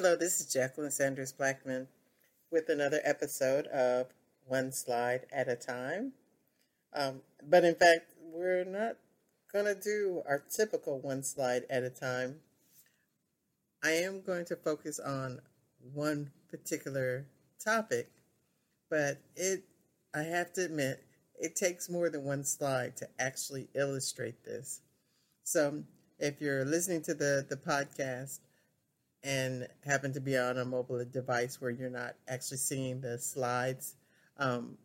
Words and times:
Hello, 0.00 0.14
this 0.14 0.40
is 0.40 0.46
Jacqueline 0.46 0.92
Sanders 0.92 1.32
Blackman 1.32 1.88
with 2.52 2.68
another 2.68 3.00
episode 3.02 3.66
of 3.66 4.06
One 4.46 4.70
Slide 4.70 5.26
at 5.32 5.48
a 5.48 5.56
Time. 5.56 6.12
Um, 6.94 7.22
but 7.42 7.64
in 7.64 7.74
fact, 7.74 8.12
we're 8.20 8.64
not 8.64 8.94
going 9.52 9.64
to 9.64 9.74
do 9.74 10.22
our 10.24 10.38
typical 10.38 11.00
one 11.00 11.24
slide 11.24 11.64
at 11.68 11.82
a 11.82 11.90
time. 11.90 12.36
I 13.82 13.90
am 13.90 14.20
going 14.20 14.44
to 14.44 14.54
focus 14.54 15.00
on 15.00 15.40
one 15.92 16.30
particular 16.48 17.26
topic, 17.58 18.08
but 18.88 19.18
it, 19.34 19.64
I 20.14 20.22
have 20.22 20.52
to 20.52 20.64
admit, 20.64 21.02
it 21.40 21.56
takes 21.56 21.90
more 21.90 22.08
than 22.08 22.22
one 22.22 22.44
slide 22.44 22.96
to 22.98 23.08
actually 23.18 23.66
illustrate 23.74 24.44
this. 24.44 24.80
So 25.42 25.82
if 26.20 26.40
you're 26.40 26.64
listening 26.64 27.02
to 27.02 27.14
the, 27.14 27.44
the 27.48 27.56
podcast 27.56 28.38
and 29.22 29.66
happen 29.84 30.12
to 30.12 30.20
be 30.20 30.36
on 30.36 30.58
a 30.58 30.64
mobile 30.64 31.04
device 31.04 31.60
where 31.60 31.70
you're 31.70 31.90
not 31.90 32.14
actually 32.28 32.58
seeing 32.58 33.00
the 33.00 33.18
slides, 33.18 33.96
um, 34.38 34.76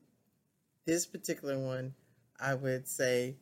this 0.86 1.06
particular 1.06 1.60
one, 1.60 1.94
I 2.40 2.56
would 2.56 2.88
say 2.88 3.36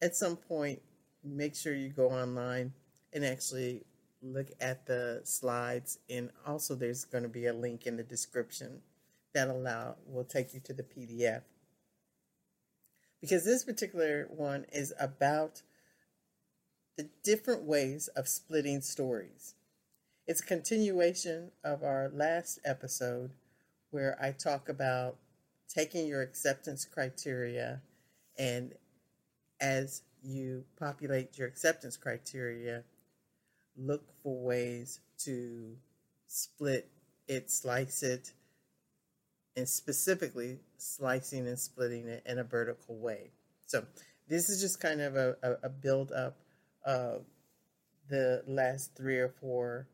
at 0.00 0.14
some 0.14 0.36
point, 0.36 0.80
make 1.24 1.54
sure 1.54 1.74
you 1.74 1.88
go 1.88 2.10
online 2.10 2.72
and 3.12 3.24
actually 3.24 3.84
look 4.22 4.48
at 4.60 4.86
the 4.86 5.20
slides. 5.24 5.98
And 6.08 6.30
also, 6.46 6.74
there's 6.74 7.04
going 7.04 7.24
to 7.24 7.28
be 7.28 7.46
a 7.46 7.52
link 7.52 7.86
in 7.86 7.96
the 7.96 8.02
description 8.02 8.82
that 9.34 9.48
allow 9.48 9.96
will 10.06 10.24
take 10.24 10.54
you 10.54 10.60
to 10.60 10.72
the 10.72 10.82
PDF. 10.82 11.42
Because 13.20 13.44
this 13.44 13.64
particular 13.64 14.28
one 14.30 14.66
is 14.72 14.94
about 15.00 15.62
the 16.96 17.08
different 17.24 17.64
ways 17.64 18.08
of 18.08 18.28
splitting 18.28 18.80
stories. 18.80 19.54
It's 20.28 20.42
a 20.42 20.44
continuation 20.44 21.52
of 21.64 21.82
our 21.82 22.10
last 22.12 22.58
episode 22.62 23.30
where 23.92 24.14
I 24.20 24.32
talk 24.32 24.68
about 24.68 25.16
taking 25.70 26.06
your 26.06 26.20
acceptance 26.20 26.84
criteria 26.84 27.80
and 28.38 28.74
as 29.58 30.02
you 30.22 30.64
populate 30.78 31.38
your 31.38 31.48
acceptance 31.48 31.96
criteria, 31.96 32.84
look 33.74 34.02
for 34.22 34.38
ways 34.38 35.00
to 35.20 35.74
split 36.26 36.90
it, 37.26 37.50
slice 37.50 38.02
it, 38.02 38.32
and 39.56 39.66
specifically 39.66 40.58
slicing 40.76 41.48
and 41.48 41.58
splitting 41.58 42.06
it 42.06 42.22
in 42.26 42.38
a 42.38 42.44
vertical 42.44 42.98
way. 42.98 43.30
So, 43.64 43.86
this 44.28 44.50
is 44.50 44.60
just 44.60 44.78
kind 44.78 45.00
of 45.00 45.16
a, 45.16 45.36
a, 45.42 45.52
a 45.62 45.68
build 45.70 46.12
up 46.12 46.36
of 46.84 47.22
the 48.10 48.42
last 48.46 48.94
three 48.94 49.16
or 49.16 49.30
four 49.30 49.86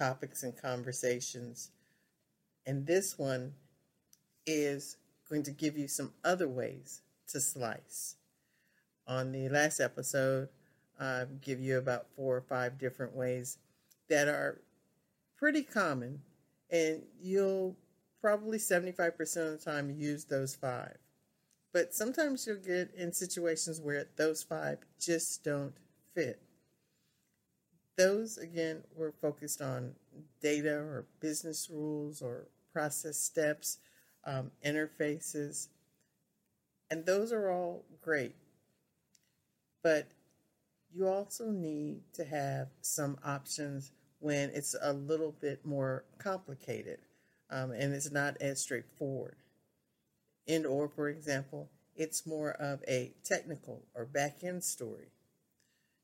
topics 0.00 0.42
and 0.42 0.56
conversations. 0.56 1.70
And 2.66 2.86
this 2.86 3.18
one 3.18 3.52
is 4.46 4.96
going 5.28 5.42
to 5.44 5.50
give 5.50 5.76
you 5.76 5.88
some 5.88 6.12
other 6.24 6.48
ways 6.48 7.02
to 7.28 7.40
slice. 7.40 8.16
On 9.06 9.32
the 9.32 9.48
last 9.48 9.78
episode, 9.80 10.48
I 10.98 11.24
give 11.40 11.60
you 11.60 11.78
about 11.78 12.06
four 12.16 12.36
or 12.36 12.40
five 12.40 12.78
different 12.78 13.14
ways 13.14 13.58
that 14.08 14.28
are 14.28 14.60
pretty 15.36 15.62
common, 15.62 16.20
and 16.70 17.02
you'll 17.20 17.76
probably 18.20 18.58
75% 18.58 19.18
of 19.36 19.58
the 19.58 19.64
time 19.64 19.90
use 19.90 20.24
those 20.24 20.54
five. 20.54 20.96
But 21.72 21.94
sometimes 21.94 22.46
you'll 22.46 22.56
get 22.56 22.92
in 22.96 23.12
situations 23.12 23.80
where 23.80 24.06
those 24.16 24.42
five 24.42 24.78
just 24.98 25.44
don't 25.44 25.74
fit. 26.14 26.42
Those, 28.00 28.38
again, 28.38 28.82
were 28.96 29.12
focused 29.12 29.60
on 29.60 29.92
data 30.40 30.74
or 30.74 31.04
business 31.20 31.68
rules 31.70 32.22
or 32.22 32.46
process 32.72 33.18
steps, 33.18 33.76
um, 34.24 34.50
interfaces, 34.64 35.68
and 36.90 37.04
those 37.04 37.30
are 37.30 37.50
all 37.50 37.84
great. 38.00 38.34
But 39.82 40.08
you 40.94 41.08
also 41.08 41.50
need 41.50 42.00
to 42.14 42.24
have 42.24 42.68
some 42.80 43.18
options 43.22 43.92
when 44.18 44.48
it's 44.54 44.74
a 44.80 44.94
little 44.94 45.32
bit 45.38 45.66
more 45.66 46.04
complicated 46.16 47.00
um, 47.50 47.70
and 47.70 47.92
it's 47.92 48.10
not 48.10 48.38
as 48.40 48.62
straightforward. 48.62 49.36
In 50.46 50.64
or, 50.64 50.88
for 50.88 51.10
example, 51.10 51.68
it's 51.94 52.26
more 52.26 52.52
of 52.52 52.82
a 52.88 53.12
technical 53.24 53.82
or 53.94 54.06
back 54.06 54.42
end 54.42 54.64
story. 54.64 55.12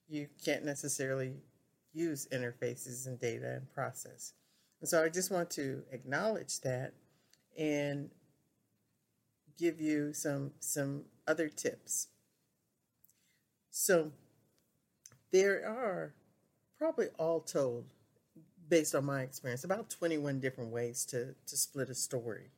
You 0.06 0.28
can't 0.44 0.62
necessarily 0.62 1.36
use 1.96 2.28
interfaces 2.32 3.06
and 3.06 3.18
data 3.18 3.54
and 3.54 3.72
process. 3.72 4.34
And 4.80 4.88
so 4.88 5.02
I 5.02 5.08
just 5.08 5.30
want 5.30 5.50
to 5.52 5.82
acknowledge 5.90 6.60
that 6.60 6.92
and 7.58 8.10
give 9.58 9.80
you 9.80 10.12
some 10.12 10.52
some 10.60 11.04
other 11.26 11.48
tips. 11.48 12.08
So 13.70 14.12
there 15.32 15.66
are 15.66 16.14
probably 16.78 17.08
all 17.18 17.40
told, 17.40 17.84
based 18.68 18.94
on 18.94 19.04
my 19.04 19.22
experience, 19.22 19.64
about 19.64 19.90
21 19.90 20.40
different 20.40 20.70
ways 20.70 21.04
to, 21.06 21.34
to 21.46 21.56
split 21.56 21.90
a 21.90 21.94
story. 21.94 22.50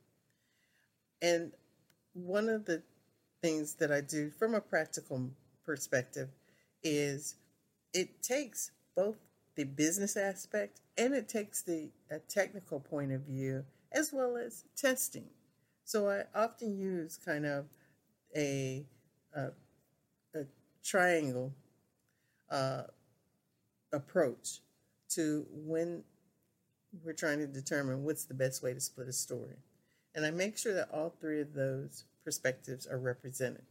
And 1.23 1.53
one 2.13 2.49
of 2.49 2.65
the 2.65 2.83
things 3.41 3.75
that 3.75 3.93
I 3.93 4.01
do 4.01 4.31
from 4.31 4.55
a 4.55 4.61
practical 4.61 5.31
perspective 5.65 6.29
is 6.83 7.37
it 7.93 8.23
takes 8.23 8.71
both 8.97 9.17
the 9.59 9.65
business 9.65 10.17
aspect 10.17 10.81
and 10.97 11.13
it 11.13 11.29
takes 11.29 11.63
the 11.63 11.91
technical 12.29 12.79
point 12.79 13.11
of 13.11 13.23
view 13.23 13.65
as 13.91 14.13
well 14.13 14.37
as 14.37 14.63
testing. 14.77 15.25
So 15.85 16.09
I 16.09 16.23
often 16.33 16.79
use 16.79 17.19
kind 17.19 17.45
of 17.45 17.65
a, 18.37 18.87
a, 19.35 19.49
a 20.37 20.45
triangle 20.85 21.53
uh, 22.49 22.83
approach 23.93 24.61
to 25.11 25.45
when 25.51 26.05
we're 27.05 27.13
trying 27.13 27.41
to 27.41 27.49
determine 27.49 28.05
what's 28.05 28.27
the 28.27 28.35
best 28.35 28.63
way 28.63 28.73
to 28.73 28.81
split 28.81 29.09
a 29.09 29.13
story. 29.13 29.57
And 30.15 30.25
I 30.25 30.31
make 30.31 30.57
sure 30.57 30.75
that 30.75 30.89
all 30.93 31.13
three 31.21 31.41
of 31.41 31.53
those 31.53 32.05
perspectives 32.25 32.87
are 32.87 32.99
represented. 32.99 33.67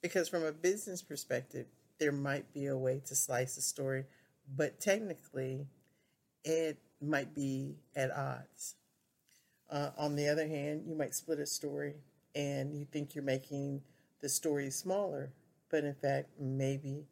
Because 0.00 0.30
from 0.30 0.44
a 0.44 0.52
business 0.52 1.02
perspective, 1.02 1.66
there 1.98 2.12
might 2.12 2.50
be 2.54 2.66
a 2.66 2.78
way 2.78 3.02
to 3.06 3.14
slice 3.14 3.58
a 3.58 3.62
story, 3.62 4.06
but 4.56 4.80
technically, 4.80 5.66
it 6.44 6.78
might 7.00 7.34
be 7.34 7.76
at 7.96 8.10
odds. 8.10 8.76
Uh, 9.70 9.90
on 9.96 10.16
the 10.16 10.28
other 10.28 10.46
hand, 10.46 10.84
you 10.86 10.94
might 10.94 11.14
split 11.14 11.38
a 11.38 11.46
story 11.46 11.94
and 12.34 12.74
you 12.74 12.84
think 12.84 13.14
you're 13.14 13.24
making 13.24 13.82
the 14.20 14.28
story 14.28 14.70
smaller, 14.70 15.32
but 15.70 15.84
in 15.84 15.94
fact, 15.94 16.28
maybe 16.38 17.06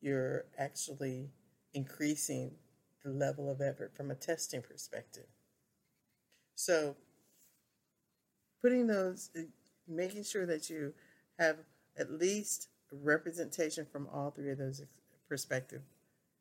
you're 0.00 0.44
actually 0.58 1.28
increasing 1.74 2.52
the 3.04 3.10
level 3.10 3.50
of 3.50 3.60
effort 3.60 3.94
from 3.94 4.10
a 4.10 4.14
testing 4.14 4.62
perspective. 4.62 5.26
So, 6.54 6.96
putting 8.62 8.86
those, 8.86 9.30
uh, 9.36 9.42
making 9.86 10.24
sure 10.24 10.46
that 10.46 10.68
you 10.70 10.94
have 11.38 11.58
at 11.96 12.10
least 12.10 12.68
representation 12.90 13.86
from 13.90 14.08
all 14.12 14.30
three 14.30 14.50
of 14.50 14.58
those 14.58 14.82
perspectives 15.28 15.97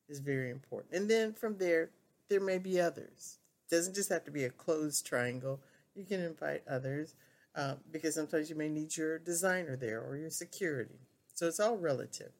is 0.09 0.19
very 0.19 0.49
important. 0.49 0.93
And 0.93 1.09
then 1.09 1.33
from 1.33 1.57
there, 1.57 1.89
there 2.29 2.41
may 2.41 2.57
be 2.57 2.79
others 2.79 3.39
It 3.69 3.75
doesn't 3.75 3.95
just 3.95 4.09
have 4.09 4.25
to 4.25 4.31
be 4.31 4.43
a 4.43 4.49
closed 4.49 5.05
triangle. 5.05 5.59
You 5.95 6.05
can 6.05 6.21
invite 6.21 6.63
others 6.69 7.15
uh, 7.55 7.75
because 7.91 8.15
sometimes 8.15 8.49
you 8.49 8.55
may 8.55 8.69
need 8.69 8.95
your 8.95 9.19
designer 9.19 9.75
there 9.75 10.01
or 10.01 10.17
your 10.17 10.29
security. 10.29 10.99
So 11.33 11.47
it's 11.47 11.59
all 11.59 11.77
relative. 11.77 12.31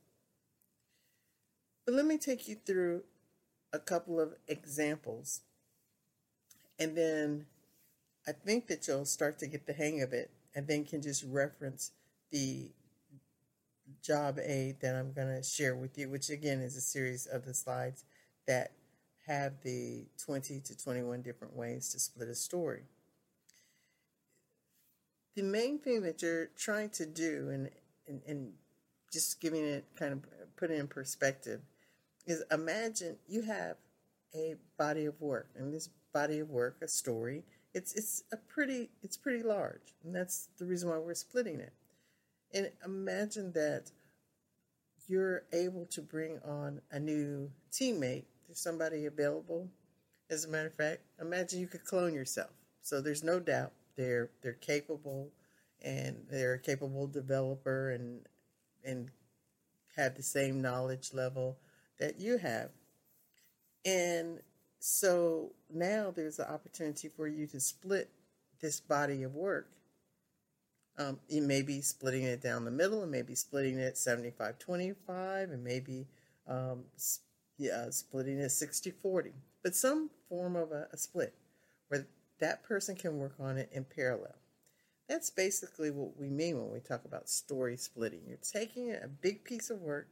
But 1.86 1.96
let 1.96 2.06
me 2.06 2.18
take 2.18 2.48
you 2.48 2.56
through 2.56 3.04
a 3.74 3.80
couple 3.80 4.20
of 4.20 4.36
examples. 4.48 5.42
And 6.80 6.96
then 6.96 7.46
I 8.28 8.32
think 8.34 8.68
that 8.68 8.88
you'll 8.88 9.06
start 9.06 9.40
to 9.40 9.48
get 9.48 9.66
the 9.66 9.74
hang 9.74 10.02
of 10.02 10.14
it 10.14 10.30
and 10.54 10.68
then 10.68 10.84
can 10.86 11.02
just 11.02 11.24
reference 11.24 11.92
the 12.32 12.72
job 14.08 14.40
aid 14.40 14.78
that 14.82 14.96
I'm 14.96 15.12
going 15.12 15.36
to 15.36 15.44
share 15.44 15.76
with 15.76 15.98
you, 15.98 16.10
which 16.10 16.30
again 16.30 16.62
is 16.62 16.78
a 16.78 16.82
series 16.82 17.26
of 17.26 17.46
the 17.46 17.54
slides 17.54 18.06
that 18.48 18.72
have 19.28 19.62
the 19.64 20.06
20 20.24 20.62
to 20.62 20.78
21 20.78 21.22
different 21.22 21.54
ways 21.56 21.90
to 21.90 22.00
split 22.00 22.30
a 22.30 22.36
story. 22.36 22.84
The 25.36 25.44
main 25.44 25.78
thing 25.80 26.02
that 26.04 26.22
you're 26.22 26.48
trying 26.56 26.90
to 26.92 27.06
do, 27.06 27.50
and, 27.52 27.70
and, 28.08 28.22
and 28.26 28.54
just 29.12 29.42
giving 29.42 29.66
it 29.66 29.86
kind 29.98 30.14
of 30.14 30.22
put 30.56 30.72
it 30.72 30.80
in 30.80 30.88
perspective, 30.88 31.60
is 32.26 32.44
imagine 32.50 33.18
you 33.28 33.42
have 33.42 33.76
a 34.34 34.56
body 34.78 35.06
of 35.06 35.20
work, 35.20 35.50
and 35.56 35.74
this 35.74 35.90
body 36.14 36.40
of 36.40 36.50
work, 36.50 36.78
a 36.82 36.88
story, 36.88 37.44
it's 37.74 37.94
it's 37.94 38.24
a 38.32 38.38
pretty 38.38 38.90
it's 39.04 39.18
pretty 39.18 39.44
large, 39.44 39.94
and 40.04 40.16
that's 40.16 40.50
the 40.58 40.66
reason 40.66 40.90
why 40.90 40.98
we're 40.98 41.14
splitting 41.14 41.60
it. 41.60 41.74
And 42.54 42.72
imagine 42.84 43.52
that 43.52 43.92
you're 45.08 45.44
able 45.54 45.86
to 45.88 46.02
bring 46.02 46.40
on 46.46 46.82
a 46.92 47.00
new 47.00 47.50
teammate 47.72 48.26
there's 48.48 48.60
somebody 48.60 49.06
available 49.06 49.70
As 50.30 50.46
a 50.46 50.50
matter 50.50 50.68
of 50.68 50.76
fact, 50.76 51.02
imagine 51.22 51.60
you 51.62 51.68
could 51.68 51.86
clone 51.86 52.14
yourself. 52.14 52.52
So 52.82 53.02
there's 53.02 53.24
no 53.24 53.40
doubt 53.40 53.74
they're 53.98 54.32
they're 54.42 54.54
capable 54.54 55.32
and 55.82 56.26
they're 56.30 56.56
a 56.56 56.60
capable 56.60 57.08
developer 57.08 57.92
and 57.92 58.28
and 58.84 59.12
have 59.98 60.16
the 60.16 60.24
same 60.24 60.62
knowledge 60.62 61.14
level 61.14 61.58
that 62.00 62.20
you 62.20 62.38
have. 62.38 62.72
And 63.86 64.42
so 64.80 65.54
now 65.74 66.12
there's 66.16 66.40
an 66.40 66.46
opportunity 66.48 67.10
for 67.10 67.28
you 67.28 67.48
to 67.48 67.60
split 67.60 68.10
this 68.62 68.80
body 68.80 69.24
of 69.24 69.36
work. 69.36 69.70
Um, 71.00 71.20
you 71.28 71.42
may 71.42 71.62
be 71.62 71.82
splitting 71.82 72.24
it 72.24 72.42
down 72.42 72.66
the 72.66 72.72
middle, 72.72 73.04
and 73.04 73.12
maybe 73.12 73.36
splitting 73.36 73.78
it 73.78 73.98
75 73.98 74.58
25, 74.58 75.52
and 75.52 75.64
maybe 75.64 76.08
um, 76.48 76.84
yeah, 77.58 77.90
splitting 77.90 78.40
it 78.40 78.50
60 78.50 78.92
40, 78.92 79.32
but 79.64 79.76
some 79.76 80.10
form 80.30 80.56
of 80.56 80.72
a, 80.72 80.88
a 80.92 80.98
split 80.98 81.34
where 81.90 82.08
that 82.40 82.64
person 82.64 82.96
can 82.96 83.18
work 83.18 83.34
on 83.40 83.58
it 83.58 83.70
in 83.72 83.84
parallel. 83.84 84.36
That's 85.10 85.30
basically 85.30 85.90
what 85.90 86.20
we 86.20 86.30
mean 86.30 86.58
when 86.58 86.72
we 86.72 86.80
talk 86.80 87.06
about 87.06 87.30
story 87.30 87.78
splitting. 87.78 88.22
You're 88.28 88.38
taking 88.38 88.92
a 88.92 89.08
big 89.08 89.44
piece 89.44 89.70
of 89.70 89.82
work 89.82 90.10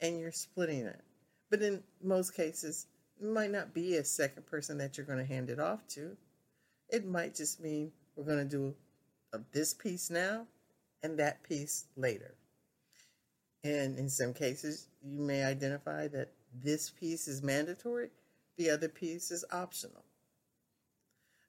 and 0.00 0.18
you're 0.18 0.32
splitting 0.32 0.86
it. 0.86 1.02
But 1.50 1.62
in 1.62 1.82
most 2.02 2.34
cases, 2.34 2.86
it 3.20 3.26
might 3.26 3.50
not 3.50 3.74
be 3.74 3.96
a 3.96 4.04
second 4.04 4.46
person 4.46 4.78
that 4.78 4.96
you're 4.96 5.06
going 5.06 5.18
to 5.18 5.24
hand 5.24 5.50
it 5.50 5.58
off 5.58 5.86
to. 5.88 6.16
It 6.88 7.06
might 7.06 7.34
just 7.34 7.60
mean 7.60 7.90
we're 8.14 8.24
going 8.24 8.48
to 8.48 8.56
do 8.56 8.74
this 9.52 9.74
piece 9.74 10.10
now 10.10 10.46
and 11.02 11.18
that 11.18 11.42
piece 11.42 11.86
later. 11.96 12.34
And 13.64 13.98
in 13.98 14.08
some 14.08 14.32
cases, 14.32 14.88
you 15.02 15.20
may 15.20 15.44
identify 15.44 16.08
that 16.08 16.32
this 16.62 16.90
piece 16.90 17.28
is 17.28 17.42
mandatory, 17.42 18.10
the 18.56 18.70
other 18.70 18.88
piece 18.88 19.30
is 19.30 19.44
optional. 19.52 20.04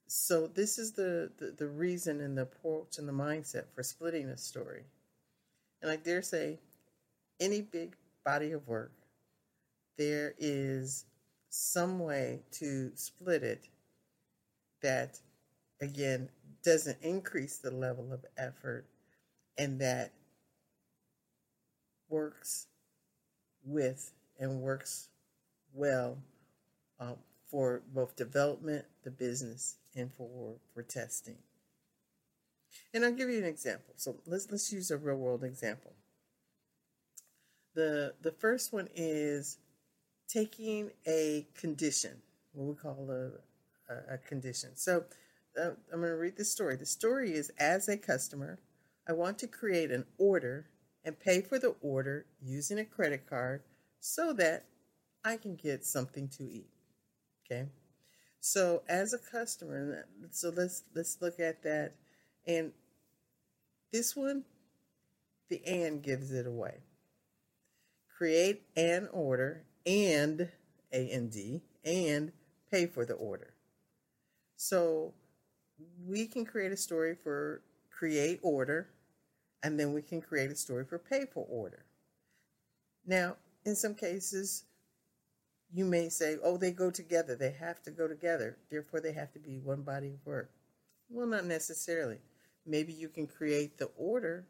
So 0.08 0.48
this 0.48 0.80
is 0.80 0.94
the, 0.94 1.31
the, 1.38 1.52
the 1.52 1.68
reason 1.68 2.20
and 2.20 2.38
the 2.38 2.44
approach 2.44 2.98
and 2.98 3.08
the 3.08 3.14
mindset 3.14 3.66
for 3.76 3.84
splitting 3.84 4.30
a 4.30 4.38
story. 4.38 4.84
And 5.81 5.92
I 5.92 5.96
dare 5.98 6.24
say, 6.24 6.60
any 7.40 7.62
big 7.62 7.96
body 8.26 8.52
of 8.52 8.68
work, 8.68 8.92
there 9.98 10.34
is 10.40 11.06
some 11.50 12.00
way 12.00 12.42
to 12.54 12.92
split 12.96 13.44
it 13.44 13.68
that, 14.81 15.20
again, 15.81 16.30
doesn't 16.63 16.97
increase 17.01 17.57
the 17.57 17.71
level 17.71 18.11
of 18.11 18.25
effort 18.38 18.85
and 19.57 19.79
that 19.81 20.13
works 22.09 22.67
with 23.65 24.11
and 24.39 24.61
works 24.61 25.09
well 25.73 26.17
um, 27.00 27.15
for 27.50 27.81
both 27.94 28.15
development, 28.15 28.85
the 29.03 29.11
business, 29.11 29.77
and 29.95 30.11
for, 30.13 30.56
for 30.73 30.83
testing. 30.83 31.38
And 32.94 33.03
I'll 33.03 33.11
give 33.11 33.29
you 33.29 33.39
an 33.39 33.45
example. 33.45 33.94
So 33.97 34.15
let's 34.25 34.51
let's 34.51 34.71
use 34.71 34.91
a 34.91 34.97
real 34.97 35.15
world 35.15 35.44
example. 35.44 35.94
The 37.75 38.13
the 38.21 38.31
first 38.31 38.71
one 38.71 38.88
is 38.95 39.57
taking 40.27 40.91
a 41.07 41.47
condition, 41.56 42.21
what 42.53 42.67
we 42.67 42.75
call 42.75 43.09
a, 43.09 43.94
a, 43.94 44.15
a 44.15 44.17
condition. 44.19 44.71
So 44.75 45.06
uh, 45.57 45.72
I'm 45.92 46.00
going 46.00 46.12
to 46.12 46.16
read 46.16 46.38
the 46.38 46.46
story. 46.46 46.75
The 46.75 46.86
story 46.86 47.34
is 47.34 47.51
as 47.60 47.88
a 47.88 47.98
customer, 47.98 48.60
I 49.07 49.13
want 49.13 49.40
to 49.40 49.48
create 49.48 49.92
an 49.92 50.06
order 50.18 50.68
and 51.04 51.19
pay 51.19 51.42
for 51.42 51.57
the 51.57 51.75
order 51.81 52.25
using 52.42 52.80
a 52.80 52.86
credit 52.86 53.28
card 53.30 53.63
so 54.00 54.34
that 54.34 54.66
I 55.24 55.38
can 55.38 55.56
get 55.56 55.86
something 55.86 56.28
to 56.38 56.44
eat. 56.44 56.69
Okay. 57.46 57.66
So 58.40 58.84
as 58.88 59.13
a 59.13 59.18
customer, 59.18 60.06
so 60.31 60.51
let's 60.56 60.84
let's 60.96 61.18
look 61.22 61.40
at 61.40 61.63
that. 61.63 61.95
And 62.48 62.72
this 63.92 64.16
one, 64.16 64.44
the 65.50 65.62
and 65.66 66.02
gives 66.02 66.31
it 66.31 66.45
away. 66.45 66.78
Create 68.18 68.63
an 68.78 69.10
order 69.12 69.63
and 69.86 70.50
A 70.94 71.12
and 71.12 71.31
D 71.31 71.62
and 71.84 72.31
pay 72.72 72.86
for 72.86 73.06
the 73.06 73.13
order. 73.16 73.54
So 74.56 75.13
we 76.06 76.28
can 76.28 76.46
create 76.46 76.72
a 76.72 76.78
story 76.78 77.16
for 77.16 77.62
create 77.90 78.40
order 78.44 78.90
and 79.64 79.80
then 79.80 79.94
we 79.94 80.02
can 80.02 80.22
create 80.22 80.52
a 80.52 80.56
story 80.56 80.86
for 80.86 80.98
pay 80.98 81.26
for 81.26 81.46
order. 81.50 81.86
Now, 83.06 83.36
in 83.66 83.76
some 83.76 83.94
cases, 83.94 84.64
you 85.72 85.86
may 85.86 86.10
say, 86.10 86.38
oh, 86.44 86.58
they 86.58 86.72
go 86.72 86.90
together. 86.90 87.36
They 87.36 87.52
have 87.52 87.81
to 87.84 87.92
go 87.92 88.08
together. 88.08 88.58
Therefore, 88.70 89.02
they 89.02 89.14
have 89.14 89.31
to 89.34 89.40
be 89.40 89.60
one 89.60 89.81
body 89.81 90.10
of 90.10 90.26
work. 90.26 90.50
Well, 91.10 91.28
not 91.28 91.46
necessarily. 91.46 92.20
Maybe 92.66 92.94
you 92.94 93.10
can 93.10 93.28
create 93.28 93.78
the 93.78 93.90
order, 93.98 94.46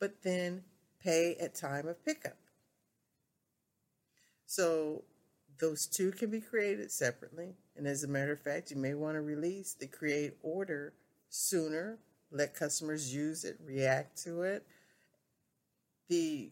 but 0.00 0.22
then 0.22 0.62
pay 1.02 1.36
at 1.36 1.54
time 1.54 1.88
of 1.88 2.04
pickup. 2.04 2.36
So 4.46 5.04
those 5.58 5.86
two 5.86 6.10
can 6.12 6.30
be 6.30 6.40
created 6.40 6.90
separately. 6.90 7.54
And 7.76 7.86
as 7.86 8.04
a 8.04 8.08
matter 8.08 8.32
of 8.32 8.40
fact, 8.40 8.70
you 8.70 8.76
may 8.76 8.94
want 8.94 9.16
to 9.16 9.20
release 9.20 9.74
the 9.74 9.86
create 9.86 10.34
order 10.42 10.92
sooner, 11.28 11.98
let 12.30 12.54
customers 12.54 13.14
use 13.14 13.44
it, 13.44 13.58
react 13.64 14.22
to 14.24 14.42
it. 14.42 14.64
The 16.08 16.50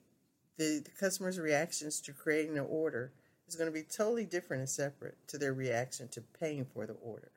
the, 0.58 0.80
the 0.84 0.90
customer's 0.90 1.40
reactions 1.40 2.00
to 2.02 2.12
creating 2.12 2.58
an 2.58 2.66
order 2.69 3.12
is 3.48 3.56
going 3.56 3.69
to 3.69 3.72
be 3.72 3.82
totally 3.82 4.24
different 4.24 4.60
and 4.60 4.69
separate 4.69 5.16
to 5.28 5.38
their 5.38 5.54
reaction 5.54 6.08
to 6.08 6.20
paying 6.38 6.66
for 6.66 6.87
the 6.87 6.92
order. 6.94 7.32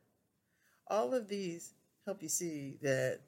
All 0.88 1.14
of 1.14 1.28
these 1.28 1.74
help 2.06 2.22
you 2.22 2.30
see 2.30 2.78
that 2.82 3.22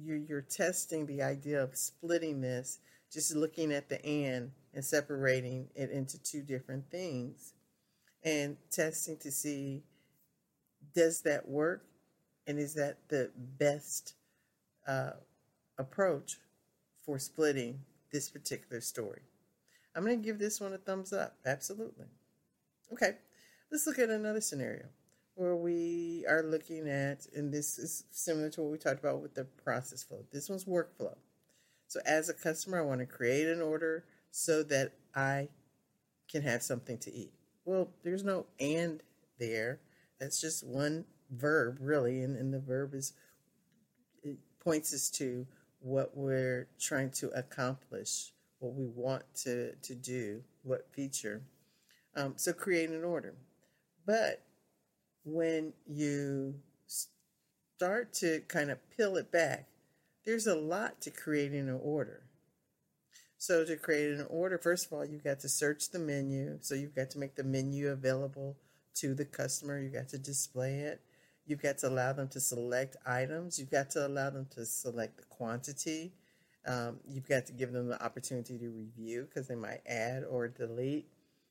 you're, 0.00 0.18
you're 0.18 0.42
testing 0.42 1.06
the 1.06 1.22
idea 1.22 1.62
of 1.62 1.76
splitting 1.76 2.40
this, 2.40 2.78
just 3.10 3.34
looking 3.34 3.72
at 3.72 3.88
the 3.88 4.04
and 4.04 4.52
and 4.74 4.84
separating 4.84 5.68
it 5.74 5.90
into 5.90 6.22
two 6.22 6.42
different 6.42 6.90
things 6.90 7.52
and 8.24 8.56
testing 8.70 9.18
to 9.18 9.30
see 9.30 9.82
does 10.94 11.22
that 11.22 11.48
work 11.48 11.84
and 12.46 12.58
is 12.58 12.74
that 12.74 12.98
the 13.08 13.30
best 13.36 14.14
uh, 14.86 15.12
approach 15.78 16.38
for 17.04 17.18
splitting 17.18 17.80
this 18.12 18.30
particular 18.30 18.80
story. 18.80 19.22
I'm 19.94 20.04
going 20.04 20.20
to 20.20 20.24
give 20.24 20.38
this 20.38 20.60
one 20.60 20.72
a 20.72 20.78
thumbs 20.78 21.12
up. 21.12 21.36
Absolutely. 21.44 22.06
Okay, 22.92 23.12
let's 23.70 23.86
look 23.86 23.98
at 23.98 24.10
another 24.10 24.40
scenario 24.40 24.84
where 25.34 25.56
we 25.56 26.24
are 26.28 26.42
looking 26.42 26.88
at, 26.88 27.26
and 27.34 27.52
this 27.52 27.78
is 27.78 28.04
similar 28.10 28.50
to 28.50 28.62
what 28.62 28.72
we 28.72 28.78
talked 28.78 29.00
about 29.00 29.22
with 29.22 29.34
the 29.34 29.44
process 29.44 30.02
flow. 30.02 30.24
This 30.30 30.48
one's 30.48 30.66
workflow. 30.66 31.16
So, 31.88 32.00
as 32.06 32.28
a 32.28 32.34
customer, 32.34 32.78
I 32.78 32.84
want 32.84 33.00
to 33.00 33.06
create 33.06 33.48
an 33.48 33.62
order 33.62 34.04
so 34.30 34.62
that 34.64 34.92
I 35.14 35.48
can 36.30 36.42
have 36.42 36.62
something 36.62 36.98
to 36.98 37.12
eat. 37.12 37.32
Well, 37.64 37.90
there's 38.02 38.24
no 38.24 38.46
and 38.58 39.02
there. 39.38 39.80
That's 40.22 40.40
just 40.40 40.64
one 40.64 41.04
verb, 41.32 41.78
really, 41.80 42.22
and, 42.22 42.36
and 42.36 42.54
the 42.54 42.60
verb 42.60 42.94
is 42.94 43.12
it 44.22 44.36
points 44.60 44.94
us 44.94 45.10
to 45.10 45.48
what 45.80 46.16
we're 46.16 46.68
trying 46.78 47.10
to 47.10 47.30
accomplish, 47.30 48.32
what 48.60 48.72
we 48.74 48.86
want 48.86 49.24
to, 49.42 49.74
to 49.74 49.94
do, 49.96 50.44
what 50.62 50.86
feature. 50.92 51.42
Um, 52.14 52.34
so 52.36 52.52
create 52.52 52.90
an 52.90 53.02
order. 53.02 53.34
But 54.06 54.44
when 55.24 55.72
you 55.88 56.54
start 56.86 58.12
to 58.14 58.42
kind 58.46 58.70
of 58.70 58.78
peel 58.96 59.16
it 59.16 59.32
back, 59.32 59.66
there's 60.24 60.46
a 60.46 60.54
lot 60.54 61.00
to 61.00 61.10
creating 61.10 61.68
an 61.68 61.80
order. 61.82 62.22
So 63.38 63.64
to 63.64 63.74
create 63.74 64.12
an 64.12 64.26
order, 64.30 64.56
first 64.56 64.86
of 64.86 64.92
all, 64.92 65.04
you've 65.04 65.24
got 65.24 65.40
to 65.40 65.48
search 65.48 65.90
the 65.90 65.98
menu. 65.98 66.58
So 66.60 66.76
you've 66.76 66.94
got 66.94 67.10
to 67.10 67.18
make 67.18 67.34
the 67.34 67.42
menu 67.42 67.88
available 67.88 68.56
to 68.96 69.14
the 69.14 69.24
customer. 69.24 69.78
You've 69.78 69.94
got 69.94 70.08
to 70.10 70.18
display 70.18 70.80
it. 70.80 71.00
You've 71.46 71.62
got 71.62 71.78
to 71.78 71.88
allow 71.88 72.12
them 72.12 72.28
to 72.28 72.40
select 72.40 72.96
items. 73.06 73.58
You've 73.58 73.70
got 73.70 73.90
to 73.90 74.06
allow 74.06 74.30
them 74.30 74.46
to 74.54 74.64
select 74.64 75.16
the 75.16 75.24
quantity. 75.24 76.12
Um, 76.66 77.00
you've 77.08 77.28
got 77.28 77.46
to 77.46 77.52
give 77.52 77.72
them 77.72 77.88
the 77.88 78.02
opportunity 78.02 78.58
to 78.58 78.68
review 78.68 79.26
because 79.28 79.48
they 79.48 79.56
might 79.56 79.80
add 79.86 80.24
or 80.24 80.46
delete. 80.48 81.08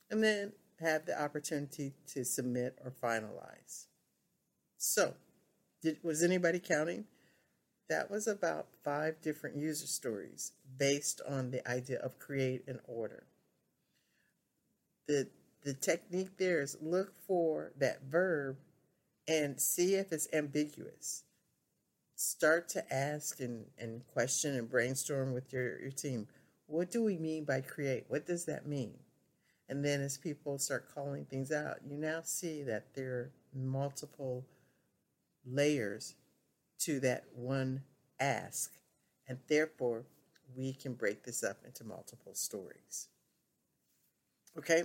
And 0.10 0.24
then 0.24 0.54
have 0.80 1.06
the 1.06 1.22
opportunity 1.22 1.94
to 2.08 2.24
submit 2.24 2.78
or 2.84 2.92
finalize. 2.92 3.86
So, 4.78 5.14
did, 5.82 5.98
was 6.04 6.24
anybody 6.24 6.60
counting? 6.60 7.06
that 7.92 8.10
was 8.10 8.26
about 8.26 8.68
five 8.86 9.22
different 9.22 9.58
user 9.58 9.86
stories 9.86 10.54
based 10.78 11.20
on 11.28 11.52
the 11.52 11.70
idea 11.70 12.00
of 12.00 12.18
create 12.18 12.66
an 12.66 12.80
order. 12.88 13.24
The, 15.10 15.28
the 15.64 15.74
technique 15.74 16.38
there 16.38 16.62
is 16.62 16.78
look 16.82 17.14
for 17.28 17.72
that 17.78 18.04
verb 18.10 18.58
and 19.28 19.60
see 19.60 19.96
if 19.96 20.12
it's 20.12 20.28
ambiguous. 20.34 21.24
Start 22.16 22.70
to 22.70 22.94
ask 22.94 23.40
and, 23.40 23.66
and 23.78 24.06
question 24.08 24.56
and 24.56 24.70
brainstorm 24.70 25.34
with 25.34 25.54
your, 25.54 25.80
your 25.80 25.92
team. 25.92 26.28
What 26.68 26.92
do 26.92 27.04
we 27.04 27.18
mean 27.18 27.46
by 27.46 27.62
create? 27.62 28.06
What 28.08 28.26
does 28.26 28.46
that 28.46 28.68
mean? 28.68 28.94
And 29.70 29.86
then 29.86 30.02
as 30.02 30.18
people 30.18 30.58
start 30.58 30.94
calling 30.94 31.26
things 31.26 31.52
out, 31.52 31.78
you 31.88 31.98
now 31.98 32.22
see 32.24 32.64
that 32.64 32.94
there 32.94 33.12
are 33.12 33.32
multiple 33.54 34.46
layers 35.46 36.16
to 36.80 37.00
that 37.00 37.24
one 37.34 37.84
ask. 38.20 38.74
And 39.28 39.38
therefore, 39.48 40.04
we 40.56 40.74
can 40.74 40.94
break 40.94 41.24
this 41.24 41.44
up 41.44 41.58
into 41.66 41.84
multiple 41.84 42.34
stories. 42.34 43.08
Okay, 44.58 44.84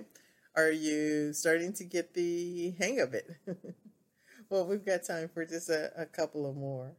are 0.57 0.71
you 0.71 1.33
starting 1.33 1.73
to 1.75 1.85
get 1.85 2.15
the 2.15 2.75
hang 2.79 3.01
of 3.01 3.15
it? 3.15 3.31
well, 4.49 4.67
we've 4.67 4.85
got 4.85 5.05
time 5.05 5.29
for 5.33 5.45
just 5.45 5.69
a, 5.69 5.93
a 5.97 6.07
couple 6.07 6.49
of 6.49 6.57
more. 6.57 6.97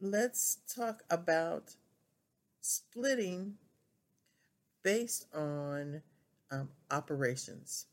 Let's 0.00 0.58
talk 0.72 1.02
about 1.10 1.74
splitting 2.60 3.54
based 4.82 5.26
on 5.34 6.02
um, 6.50 6.68
operations. 6.90 7.86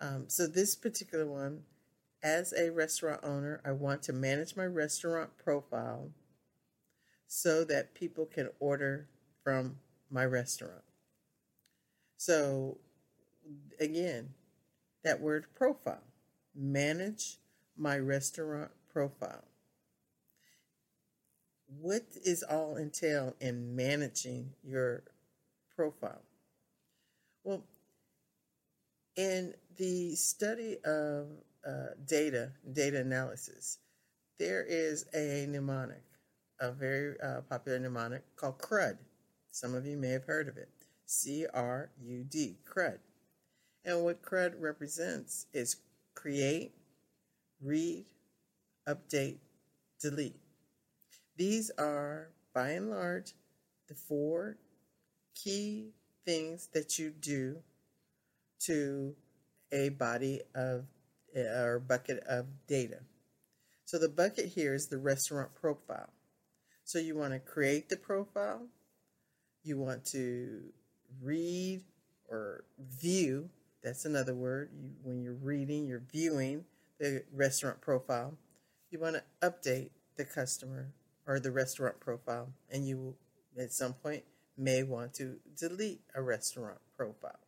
Um, 0.00 0.24
so, 0.28 0.46
this 0.46 0.74
particular 0.74 1.26
one, 1.26 1.60
as 2.22 2.54
a 2.54 2.70
restaurant 2.70 3.20
owner, 3.22 3.60
I 3.64 3.72
want 3.72 4.02
to 4.04 4.12
manage 4.12 4.56
my 4.56 4.64
restaurant 4.64 5.36
profile 5.36 6.10
so 7.26 7.64
that 7.64 7.94
people 7.94 8.24
can 8.24 8.48
order 8.58 9.08
from 9.44 9.76
my 10.10 10.24
restaurant. 10.24 10.82
So, 12.16 12.78
again, 13.78 14.30
that 15.04 15.20
word 15.20 15.46
profile 15.54 16.02
manage 16.54 17.38
my 17.76 17.98
restaurant 17.98 18.70
profile. 18.92 19.44
What 21.80 22.02
is 22.24 22.42
all 22.42 22.76
entailed 22.76 23.34
in 23.40 23.76
managing 23.76 24.50
your 24.64 25.04
profile? 25.74 26.22
Well, 27.44 27.64
in 29.16 29.54
the 29.76 30.14
study 30.16 30.78
of 30.84 31.28
uh, 31.66 31.94
data, 32.06 32.52
data 32.72 33.00
analysis, 33.00 33.78
there 34.38 34.64
is 34.68 35.06
a 35.14 35.46
mnemonic, 35.48 36.02
a 36.60 36.72
very 36.72 37.14
uh, 37.20 37.42
popular 37.42 37.78
mnemonic 37.78 38.24
called 38.36 38.58
CRUD. 38.58 38.98
Some 39.50 39.74
of 39.74 39.86
you 39.86 39.96
may 39.96 40.10
have 40.10 40.24
heard 40.24 40.48
of 40.48 40.56
it. 40.56 40.68
C 41.06 41.46
R 41.52 41.90
U 42.02 42.24
D, 42.24 42.56
CRUD. 42.64 42.98
And 43.84 44.04
what 44.04 44.22
CRUD 44.22 44.54
represents 44.60 45.46
is 45.52 45.76
create, 46.14 46.72
read, 47.62 48.04
update, 48.88 49.38
delete. 50.00 50.40
These 51.36 51.70
are, 51.78 52.28
by 52.54 52.70
and 52.70 52.90
large, 52.90 53.32
the 53.88 53.94
four 53.94 54.58
key 55.34 55.92
things 56.26 56.68
that 56.74 56.98
you 56.98 57.10
do 57.10 57.56
to 58.66 59.14
a 59.72 59.88
body 59.90 60.42
of 60.54 60.84
or 61.34 61.78
bucket 61.78 62.22
of 62.28 62.46
data. 62.66 62.98
So 63.84 63.98
the 63.98 64.08
bucket 64.08 64.46
here 64.46 64.74
is 64.74 64.88
the 64.88 64.98
restaurant 64.98 65.54
profile. 65.54 66.10
So 66.84 66.98
you 66.98 67.16
want 67.16 67.32
to 67.32 67.38
create 67.38 67.88
the 67.88 67.96
profile, 67.96 68.66
you 69.62 69.78
want 69.78 70.04
to 70.06 70.60
read 71.22 71.82
or 72.28 72.64
view, 72.78 73.48
that's 73.82 74.04
another 74.04 74.34
word. 74.34 74.70
You, 74.80 74.90
when 75.02 75.22
you're 75.22 75.34
reading, 75.34 75.86
you're 75.86 76.02
viewing 76.12 76.64
the 76.98 77.24
restaurant 77.32 77.80
profile. 77.80 78.34
You 78.90 78.98
want 78.98 79.16
to 79.16 79.48
update 79.48 79.90
the 80.16 80.24
customer 80.24 80.88
or 81.26 81.38
the 81.40 81.52
restaurant 81.52 82.00
profile, 82.00 82.48
and 82.70 82.86
you 82.86 83.14
at 83.58 83.72
some 83.72 83.94
point 83.94 84.24
may 84.56 84.82
want 84.82 85.14
to 85.14 85.36
delete 85.56 86.00
a 86.14 86.22
restaurant 86.22 86.78
profile. 86.96 87.38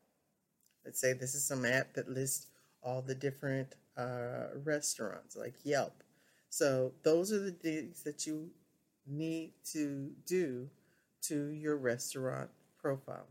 Let's 0.85 1.01
say 1.01 1.13
this 1.13 1.35
is 1.35 1.45
some 1.45 1.65
app 1.65 1.95
that 1.95 2.09
lists 2.09 2.47
all 2.83 3.03
the 3.03 3.15
different 3.15 3.75
uh, 3.97 4.49
restaurants 4.65 5.37
like 5.37 5.55
Yelp. 5.65 6.03
So 6.49 6.93
those 7.03 7.33
are 7.33 7.39
the 7.39 7.53
things 7.53 8.03
that 8.03 8.27
you 8.27 8.51
need 9.07 9.53
to 9.73 10.11
do 10.27 10.69
to 11.23 11.51
your 11.51 11.77
restaurant 11.77 12.51
profile. 12.81 13.27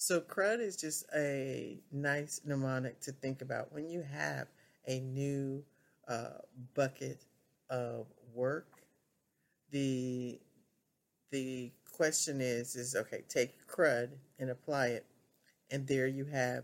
So 0.00 0.20
CRUD 0.20 0.60
is 0.60 0.76
just 0.76 1.04
a 1.12 1.80
nice 1.90 2.40
mnemonic 2.44 3.00
to 3.00 3.12
think 3.12 3.42
about 3.42 3.72
when 3.72 3.90
you 3.90 4.02
have 4.02 4.46
a 4.86 5.00
new 5.00 5.64
uh, 6.06 6.38
bucket 6.74 7.24
of 7.68 8.06
work. 8.32 8.68
The 9.72 10.38
the 11.32 11.72
question 11.92 12.40
is 12.40 12.76
is 12.76 12.94
okay, 12.94 13.24
take 13.28 13.66
CRUD 13.66 14.10
and 14.38 14.50
apply 14.50 14.86
it, 14.88 15.04
and 15.68 15.88
there 15.88 16.06
you 16.06 16.26
have 16.26 16.62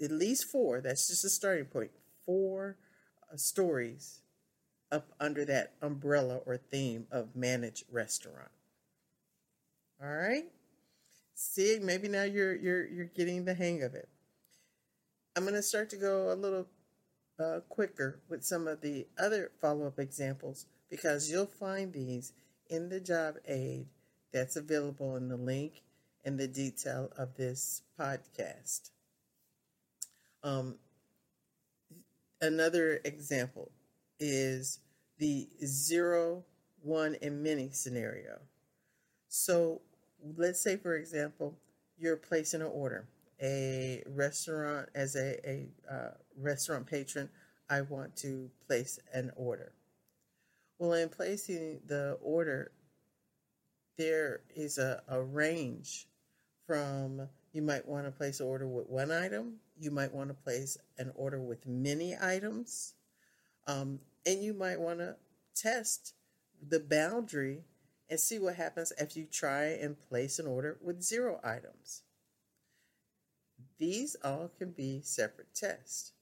at 0.00 0.10
least 0.10 0.44
four. 0.44 0.82
That's 0.82 1.08
just 1.08 1.24
a 1.24 1.30
starting 1.30 1.64
point. 1.64 1.90
Four 2.26 2.76
uh, 3.32 3.36
stories 3.38 4.20
up 4.92 5.08
under 5.18 5.46
that 5.46 5.72
umbrella 5.80 6.40
or 6.44 6.58
theme 6.58 7.06
of 7.10 7.34
managed 7.34 7.84
restaurant. 7.90 8.50
All 10.02 10.12
right. 10.12 10.50
See, 11.34 11.78
maybe 11.82 12.08
now 12.08 12.24
you're 12.24 12.54
you're 12.54 12.86
you're 12.86 13.06
getting 13.06 13.44
the 13.44 13.54
hang 13.54 13.82
of 13.82 13.94
it. 13.94 14.08
I'm 15.34 15.44
going 15.44 15.54
to 15.54 15.62
start 15.62 15.88
to 15.90 15.96
go 15.96 16.32
a 16.32 16.34
little 16.34 16.66
uh, 17.40 17.60
quicker 17.68 18.20
with 18.28 18.44
some 18.44 18.68
of 18.68 18.82
the 18.82 19.06
other 19.18 19.50
follow-up 19.60 19.98
examples 19.98 20.66
because 20.90 21.30
you'll 21.30 21.46
find 21.46 21.92
these 21.92 22.32
in 22.68 22.90
the 22.90 23.00
job 23.00 23.36
aid 23.46 23.86
that's 24.32 24.56
available 24.56 25.16
in 25.16 25.28
the 25.28 25.36
link 25.36 25.82
and 26.24 26.38
the 26.38 26.48
detail 26.48 27.10
of 27.16 27.34
this 27.36 27.82
podcast. 27.98 28.90
Um, 30.44 30.76
another 32.40 33.00
example 33.04 33.70
is 34.20 34.80
the 35.18 35.48
zero, 35.64 36.44
one, 36.82 37.16
and 37.22 37.42
many 37.42 37.70
scenario. 37.70 38.38
So 39.28 39.80
let's 40.36 40.60
say, 40.60 40.76
for 40.76 40.96
example, 40.96 41.56
you're 41.98 42.16
placing 42.16 42.62
an 42.62 42.68
order. 42.68 43.06
A 43.42 44.02
restaurant, 44.06 44.88
as 44.94 45.16
a, 45.16 45.36
a 45.48 45.66
uh, 45.92 46.10
restaurant 46.38 46.86
patron, 46.86 47.28
I 47.68 47.80
want 47.82 48.14
to 48.16 48.50
place 48.66 48.98
an 49.12 49.32
order. 49.36 49.72
Well, 50.78 50.92
in 50.94 51.08
placing 51.08 51.80
the 51.86 52.18
order, 52.22 52.72
there 53.98 54.40
is 54.54 54.78
a, 54.78 55.02
a 55.08 55.20
range 55.20 56.06
from 56.66 57.28
you 57.52 57.62
might 57.62 57.86
want 57.86 58.06
to 58.06 58.10
place 58.10 58.40
an 58.40 58.46
order 58.46 58.66
with 58.66 58.88
one 58.88 59.10
item, 59.10 59.54
you 59.78 59.90
might 59.90 60.12
want 60.12 60.28
to 60.28 60.34
place 60.34 60.78
an 60.98 61.12
order 61.14 61.40
with 61.40 61.66
many 61.66 62.16
items, 62.20 62.94
um, 63.66 63.98
and 64.24 64.42
you 64.42 64.54
might 64.54 64.80
want 64.80 64.98
to 65.00 65.16
test 65.54 66.14
the 66.66 66.80
boundary 66.80 67.62
and 68.12 68.20
see 68.20 68.38
what 68.38 68.56
happens 68.56 68.92
if 68.98 69.16
you 69.16 69.24
try 69.24 69.68
and 69.68 69.96
place 70.10 70.38
an 70.38 70.46
order 70.46 70.76
with 70.82 71.00
zero 71.02 71.40
items. 71.42 72.02
These 73.78 74.16
all 74.22 74.50
can 74.58 74.72
be 74.72 75.00
separate 75.02 75.54
tests. 75.54 76.12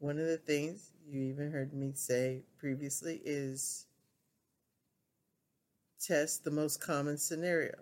One 0.00 0.18
of 0.18 0.26
the 0.26 0.38
things 0.38 0.90
you 1.08 1.20
even 1.20 1.52
heard 1.52 1.72
me 1.72 1.92
say 1.94 2.42
previously 2.58 3.20
is 3.24 3.86
test 6.04 6.42
the 6.42 6.50
most 6.50 6.80
common 6.80 7.16
scenario. 7.16 7.76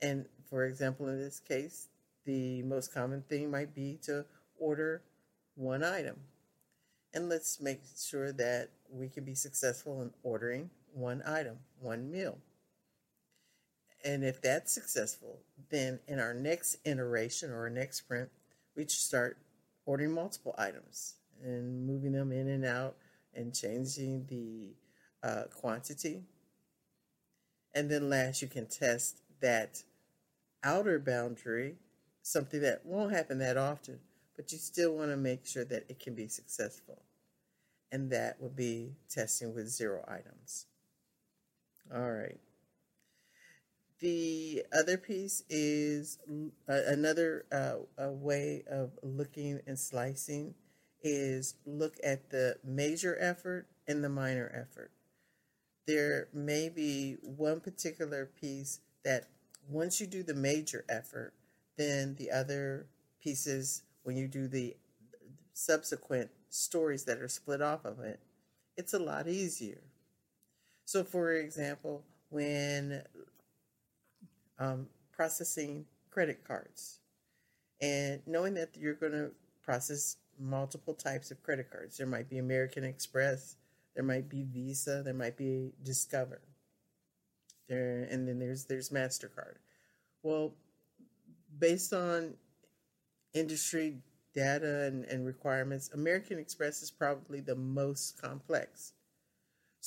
And 0.00 0.26
for 0.48 0.64
example, 0.64 1.08
in 1.08 1.18
this 1.18 1.40
case, 1.40 1.88
the 2.24 2.62
most 2.62 2.94
common 2.94 3.24
thing 3.28 3.50
might 3.50 3.74
be 3.74 3.98
to 4.04 4.24
order 4.60 5.02
one 5.56 5.82
item. 5.82 6.20
And 7.12 7.28
let's 7.28 7.60
make 7.60 7.80
sure 7.98 8.30
that 8.30 8.68
we 8.92 9.08
can 9.08 9.24
be 9.24 9.34
successful 9.34 10.02
in 10.02 10.12
ordering 10.22 10.70
one 10.96 11.22
item, 11.26 11.58
one 11.80 12.10
meal. 12.10 12.38
And 14.04 14.24
if 14.24 14.40
that's 14.40 14.72
successful, 14.72 15.40
then 15.70 16.00
in 16.08 16.18
our 16.18 16.32
next 16.32 16.76
iteration 16.84 17.50
or 17.50 17.60
our 17.60 17.70
next 17.70 17.98
sprint, 17.98 18.30
we 18.76 18.86
start 18.86 19.36
ordering 19.84 20.12
multiple 20.12 20.54
items 20.56 21.14
and 21.44 21.86
moving 21.86 22.12
them 22.12 22.32
in 22.32 22.48
and 22.48 22.64
out 22.64 22.96
and 23.34 23.54
changing 23.54 24.26
the 24.28 24.74
uh, 25.22 25.44
quantity. 25.54 26.22
And 27.74 27.90
then 27.90 28.08
last, 28.08 28.40
you 28.40 28.48
can 28.48 28.66
test 28.66 29.20
that 29.40 29.82
outer 30.62 30.98
boundary, 30.98 31.74
something 32.22 32.60
that 32.62 32.86
won't 32.86 33.12
happen 33.12 33.38
that 33.38 33.56
often, 33.56 33.98
but 34.34 34.50
you 34.50 34.58
still 34.58 34.96
want 34.96 35.10
to 35.10 35.16
make 35.16 35.46
sure 35.46 35.64
that 35.64 35.84
it 35.88 35.98
can 35.98 36.14
be 36.14 36.28
successful. 36.28 37.02
And 37.92 38.10
that 38.10 38.40
would 38.40 38.56
be 38.56 38.92
testing 39.08 39.54
with 39.54 39.68
zero 39.68 40.04
items. 40.08 40.66
All 41.94 42.10
right. 42.12 42.38
The 44.00 44.64
other 44.72 44.98
piece 44.98 45.42
is 45.48 46.18
uh, 46.68 46.80
another 46.86 47.46
uh, 47.50 48.10
way 48.10 48.62
of 48.70 48.90
looking 49.02 49.60
and 49.66 49.78
slicing 49.78 50.54
is 51.02 51.54
look 51.64 51.94
at 52.04 52.30
the 52.30 52.56
major 52.62 53.16
effort 53.18 53.66
and 53.88 54.04
the 54.04 54.08
minor 54.10 54.50
effort. 54.54 54.90
There 55.86 56.28
may 56.32 56.68
be 56.68 57.16
one 57.22 57.60
particular 57.60 58.26
piece 58.26 58.80
that 59.04 59.26
once 59.68 60.00
you 60.00 60.06
do 60.06 60.22
the 60.22 60.34
major 60.34 60.84
effort, 60.88 61.32
then 61.78 62.16
the 62.16 62.30
other 62.30 62.86
pieces, 63.22 63.82
when 64.02 64.16
you 64.16 64.28
do 64.28 64.48
the 64.48 64.76
subsequent 65.54 66.30
stories 66.50 67.04
that 67.04 67.18
are 67.18 67.28
split 67.28 67.62
off 67.62 67.84
of 67.84 68.00
it, 68.00 68.20
it's 68.76 68.94
a 68.94 68.98
lot 68.98 69.28
easier. 69.28 69.80
So, 70.86 71.02
for 71.02 71.32
example, 71.32 72.04
when 72.30 73.02
um, 74.60 74.86
processing 75.10 75.84
credit 76.10 76.44
cards 76.46 77.00
and 77.82 78.22
knowing 78.24 78.54
that 78.54 78.76
you're 78.78 78.94
going 78.94 79.12
to 79.12 79.32
process 79.64 80.16
multiple 80.38 80.94
types 80.94 81.32
of 81.32 81.42
credit 81.42 81.72
cards, 81.72 81.98
there 81.98 82.06
might 82.06 82.30
be 82.30 82.38
American 82.38 82.84
Express, 82.84 83.56
there 83.96 84.04
might 84.04 84.28
be 84.28 84.44
Visa, 84.44 85.02
there 85.04 85.12
might 85.12 85.36
be 85.36 85.72
Discover, 85.82 86.40
there, 87.68 88.06
and 88.08 88.28
then 88.28 88.38
there's 88.38 88.64
there's 88.66 88.90
Mastercard. 88.90 89.56
Well, 90.22 90.54
based 91.58 91.92
on 91.92 92.34
industry 93.34 93.98
data 94.36 94.84
and, 94.84 95.04
and 95.06 95.26
requirements, 95.26 95.90
American 95.94 96.38
Express 96.38 96.80
is 96.80 96.92
probably 96.92 97.40
the 97.40 97.56
most 97.56 98.22
complex. 98.22 98.92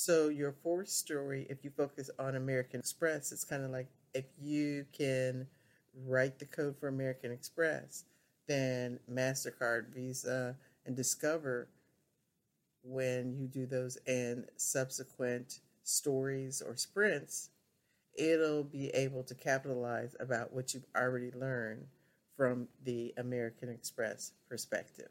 So 0.02 0.30
your 0.30 0.52
fourth 0.62 0.88
story, 0.88 1.46
if 1.50 1.62
you 1.62 1.70
focus 1.76 2.08
on 2.18 2.34
American 2.34 2.80
Express, 2.80 3.32
it's 3.32 3.44
kind 3.44 3.62
of 3.62 3.70
like 3.70 3.88
if 4.14 4.24
you 4.40 4.86
can 4.96 5.46
write 6.06 6.38
the 6.38 6.46
code 6.46 6.78
for 6.80 6.88
American 6.88 7.30
Express, 7.30 8.04
then 8.48 8.98
MasterCard, 9.12 9.92
Visa, 9.92 10.56
and 10.86 10.96
Discover, 10.96 11.68
when 12.82 13.36
you 13.36 13.46
do 13.46 13.66
those 13.66 13.98
and 14.06 14.46
subsequent 14.56 15.60
stories 15.82 16.62
or 16.66 16.76
sprints, 16.76 17.50
it'll 18.16 18.64
be 18.64 18.88
able 18.94 19.22
to 19.24 19.34
capitalize 19.34 20.16
about 20.18 20.54
what 20.54 20.72
you've 20.72 20.86
already 20.96 21.30
learned 21.32 21.84
from 22.38 22.68
the 22.84 23.12
American 23.18 23.68
Express 23.68 24.32
perspective. 24.48 25.10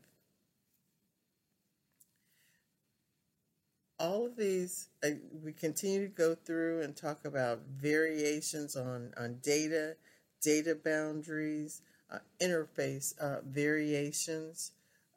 All 4.00 4.25
of 4.25 4.38
these, 4.38 4.88
uh, 5.03 5.10
we 5.44 5.51
continue 5.51 6.08
to 6.08 6.13
go 6.13 6.34
through 6.34 6.84
and 6.84 6.96
talk 6.96 7.25
about 7.25 7.60
variations 7.82 8.77
on, 8.77 9.13
on 9.18 9.39
data, 9.44 9.98
data 10.41 10.77
boundaries, 10.84 11.82
uh, 12.10 12.20
interface 12.41 13.18
uh, 13.20 13.41
variations. 13.46 14.72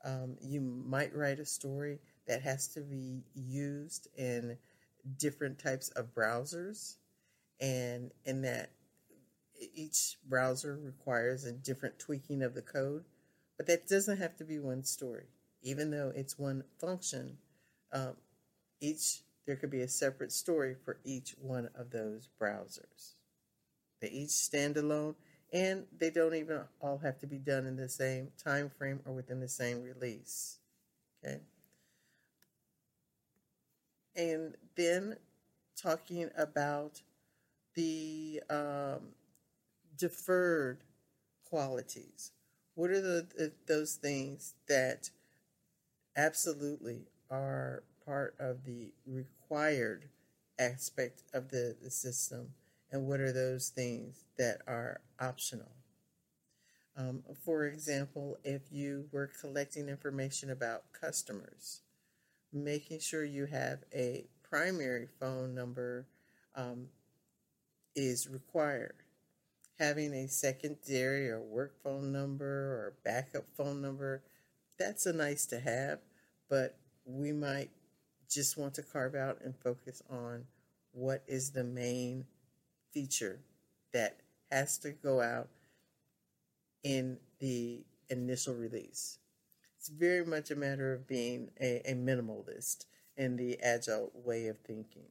Um, 0.05 0.37
you 0.41 0.61
might 0.61 1.15
write 1.15 1.39
a 1.39 1.47
story 1.47 2.01
that 2.27 2.43
has 2.43 2.67
to 2.69 2.81
be 2.81 3.23
used 3.35 4.09
in 4.17 4.59
different 5.17 5.61
types 5.61 5.91
of 5.91 6.13
browsers, 6.13 6.97
and 7.61 8.11
in 8.25 8.43
that 8.43 8.71
each 9.75 10.17
browser 10.29 10.77
requires 10.77 11.45
a 11.45 11.53
different 11.53 12.01
tweaking 12.01 12.43
of 12.43 12.55
the 12.55 12.63
code, 12.63 13.05
but 13.57 13.69
that 13.69 13.87
doesn't 13.87 14.19
have 14.19 14.37
to 14.39 14.45
be 14.45 14.59
one 14.59 14.83
story. 14.83 15.27
Even 15.63 15.93
though 15.93 16.13
it's 16.17 16.37
one 16.37 16.65
function, 16.81 17.39
um, 17.93 18.17
each 18.83 19.23
there 19.47 19.57
could 19.57 19.71
be 19.71 19.81
a 19.81 19.89
separate 19.89 20.31
story 20.31 20.75
for 20.85 20.99
each 21.05 21.35
one 21.41 21.69
of 21.75 21.91
those 21.91 22.29
browsers. 22.41 23.15
They 24.01 24.09
each 24.09 24.31
stand 24.31 24.77
alone, 24.77 25.17
and 25.53 25.87
they 25.99 26.11
don't 26.11 26.35
even 26.35 26.61
all 26.81 26.99
have 26.99 27.19
to 27.21 27.27
be 27.27 27.39
done 27.39 27.67
in 27.67 27.77
the 27.77 27.89
same 27.89 28.29
time 28.43 28.71
frame 28.71 29.01
or 29.05 29.15
within 29.15 29.41
the 29.41 29.49
same 29.49 29.83
release. 29.83 30.59
Okay. 31.25 31.41
And 34.15 34.55
then 34.77 35.17
talking 35.77 36.31
about 36.37 37.01
the 37.75 38.43
um, 38.51 39.15
deferred 39.97 40.85
qualities? 41.49 42.33
What 42.75 42.91
are 42.91 43.01
the, 43.01 43.27
the, 43.37 43.53
those 43.67 43.95
things 43.95 44.55
that 44.69 45.11
absolutely 46.17 47.09
are 47.31 47.83
part 48.05 48.35
of 48.39 48.65
the 48.65 48.93
required 49.07 50.09
aspect 50.59 51.23
of 51.33 51.51
the, 51.51 51.77
the 51.83 51.91
system, 51.91 52.49
and 52.91 53.07
what 53.07 53.21
are 53.21 53.33
those 53.33 53.69
things 53.69 54.25
that 54.39 54.59
are 54.67 55.01
optional? 55.21 55.73
Um, 56.97 57.23
for 57.45 57.65
example, 57.65 58.39
if 58.45 58.63
you 58.71 59.07
were 59.13 59.31
collecting 59.41 59.89
information 59.89 60.51
about 60.51 60.93
customers, 60.93 61.81
making 62.53 63.01
sure 63.01 63.25
you 63.25 63.47
have 63.47 63.79
a 63.95 64.27
primary 64.43 65.09
phone 65.19 65.55
number 65.55 66.07
um, 66.55 66.89
is 67.97 68.29
required 68.29 68.97
having 69.83 70.15
a 70.15 70.29
secondary 70.29 71.29
or 71.29 71.41
work 71.41 71.75
phone 71.83 72.13
number 72.13 72.47
or 72.47 72.95
backup 73.05 73.45
phone 73.57 73.83
number, 73.83 74.23
that's 74.79 75.07
a 75.07 75.13
nice 75.13 75.45
to 75.47 75.59
have, 75.59 75.99
but 76.49 76.77
we 77.05 77.33
might 77.33 77.71
just 78.33 78.57
want 78.57 78.75
to 78.75 78.83
carve 78.83 79.15
out 79.15 79.39
and 79.45 79.55
focus 79.57 80.03
on 80.11 80.45
what 80.93 81.23
is 81.27 81.51
the 81.51 81.65
main 81.65 82.25
feature 82.93 83.41
that 83.93 84.21
has 84.51 84.79
to 84.79 84.91
go 84.91 85.21
out 85.21 85.49
in 86.83 87.19
the 87.41 87.85
initial 88.11 88.55
release. 88.55 89.19
It's 89.79 89.89
very 89.89 90.25
much 90.25 90.51
a 90.51 90.57
matter 90.57 90.93
of 90.93 91.07
being 91.07 91.51
a, 91.61 91.91
a 91.91 91.95
minimalist 91.95 92.87
in 93.17 93.37
the 93.37 93.61
agile 93.61 94.13
way 94.15 94.47
of 94.47 94.59
thinking. 94.59 95.07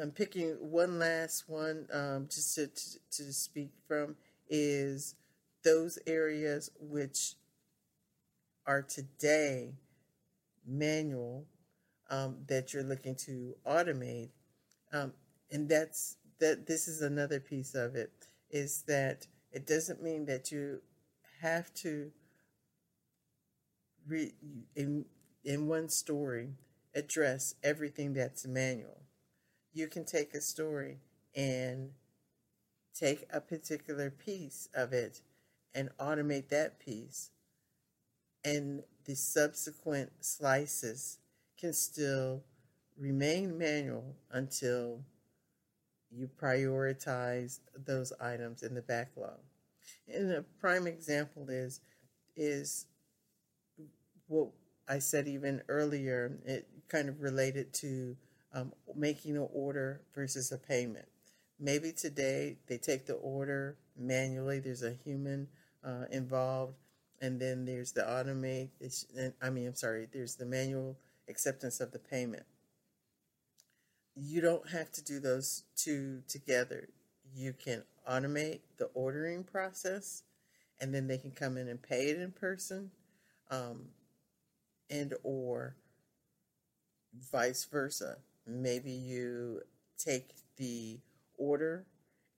I'm 0.00 0.12
picking 0.12 0.52
one 0.60 0.98
last 0.98 1.48
one 1.48 1.86
um, 1.92 2.28
just 2.30 2.54
to, 2.54 2.68
to, 2.68 2.98
to 3.10 3.32
speak 3.32 3.70
from 3.88 4.16
is 4.48 5.14
those 5.64 5.98
areas 6.06 6.70
which 6.78 7.34
are 8.66 8.82
today 8.82 9.74
manual 10.66 11.46
um, 12.10 12.38
that 12.48 12.72
you're 12.72 12.82
looking 12.82 13.14
to 13.14 13.54
automate, 13.66 14.30
um, 14.92 15.12
and 15.50 15.68
that's 15.68 16.16
that. 16.40 16.66
This 16.66 16.88
is 16.88 17.02
another 17.02 17.40
piece 17.40 17.74
of 17.74 17.94
it 17.94 18.10
is 18.50 18.82
that 18.88 19.26
it 19.52 19.66
doesn't 19.66 20.02
mean 20.02 20.26
that 20.26 20.50
you 20.50 20.80
have 21.40 21.72
to 21.74 22.10
re, 24.06 24.32
in 24.74 25.04
in 25.44 25.68
one 25.68 25.88
story 25.88 26.50
address 26.94 27.54
everything 27.62 28.12
that's 28.12 28.46
manual 28.46 29.00
you 29.72 29.86
can 29.86 30.04
take 30.04 30.34
a 30.34 30.40
story 30.40 30.98
and 31.34 31.90
take 32.94 33.26
a 33.32 33.40
particular 33.40 34.10
piece 34.10 34.68
of 34.74 34.92
it 34.92 35.20
and 35.74 35.90
automate 35.98 36.48
that 36.48 36.80
piece, 36.80 37.30
and 38.44 38.82
the 39.04 39.14
subsequent 39.14 40.10
slices 40.20 41.18
can 41.58 41.72
still 41.72 42.42
remain 42.98 43.56
manual 43.58 44.16
until 44.30 45.00
you 46.10 46.28
prioritize 46.40 47.60
those 47.86 48.12
items 48.20 48.62
in 48.62 48.74
the 48.74 48.82
backlog. 48.82 49.38
And 50.12 50.32
a 50.32 50.42
prime 50.60 50.86
example 50.86 51.48
is 51.48 51.80
is 52.36 52.86
what 54.28 54.48
I 54.88 54.98
said 54.98 55.28
even 55.28 55.62
earlier. 55.68 56.32
It 56.44 56.68
kind 56.88 57.08
of 57.08 57.20
related 57.20 57.72
to 57.74 58.16
um, 58.52 58.72
making 58.96 59.36
an 59.36 59.48
order 59.52 60.00
versus 60.14 60.52
a 60.52 60.58
payment. 60.58 61.06
Maybe 61.58 61.92
today 61.92 62.56
they 62.66 62.78
take 62.78 63.06
the 63.06 63.14
order 63.14 63.76
manually, 63.96 64.60
there's 64.60 64.82
a 64.82 64.96
human 65.04 65.48
uh, 65.84 66.04
involved, 66.10 66.74
and 67.20 67.40
then 67.40 67.64
there's 67.64 67.92
the 67.92 68.02
automate, 68.02 68.70
I 69.42 69.50
mean, 69.50 69.66
I'm 69.66 69.74
sorry, 69.74 70.08
there's 70.12 70.36
the 70.36 70.46
manual 70.46 70.96
acceptance 71.28 71.80
of 71.80 71.92
the 71.92 71.98
payment. 71.98 72.44
You 74.14 74.40
don't 74.40 74.68
have 74.70 74.90
to 74.92 75.04
do 75.04 75.20
those 75.20 75.64
two 75.76 76.22
together. 76.28 76.88
You 77.34 77.52
can 77.52 77.84
automate 78.08 78.60
the 78.78 78.86
ordering 78.94 79.44
process, 79.44 80.22
and 80.80 80.94
then 80.94 81.06
they 81.06 81.18
can 81.18 81.30
come 81.30 81.56
in 81.56 81.68
and 81.68 81.80
pay 81.80 82.06
it 82.06 82.18
in 82.18 82.32
person, 82.32 82.90
um, 83.50 83.86
and 84.88 85.14
or 85.22 85.76
vice 87.32 87.64
versa 87.64 88.16
maybe 88.46 88.90
you 88.90 89.60
take 89.98 90.30
the 90.56 90.98
order 91.38 91.86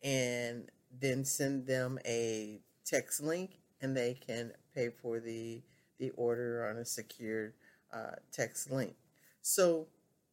and 0.02 0.70
then 1.00 1.24
send 1.24 1.66
them 1.66 1.98
a 2.04 2.60
text 2.84 3.22
link 3.22 3.61
and 3.82 3.96
they 3.96 4.14
can 4.14 4.52
pay 4.74 4.88
for 4.88 5.20
the 5.20 5.60
the 5.98 6.10
order 6.10 6.66
on 6.68 6.78
a 6.78 6.84
secured 6.84 7.52
uh, 7.92 8.16
text 8.32 8.70
link. 8.70 8.94
So 9.42 9.86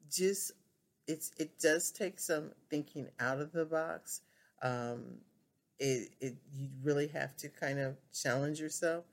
just 0.10 0.54
it's 1.08 1.32
it 1.38 1.60
does 1.60 1.92
take 1.92 2.20
some 2.20 2.52
thinking 2.70 3.10
out 3.20 3.40
of 3.42 3.52
the 3.52 3.66
box. 3.66 4.22
Um, 4.62 5.20
it, 5.80 6.10
it 6.20 6.36
you 6.54 6.70
really 6.84 7.08
have 7.08 7.36
to 7.38 7.50
kind 7.50 7.80
of 7.80 7.98
challenge 8.14 8.60
yourself 8.60 9.06